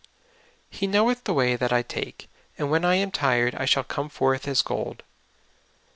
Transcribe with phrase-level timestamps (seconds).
[0.71, 4.09] He knoweth the way that I take, and when I am tried I shall come
[4.09, 5.03] forth as gold."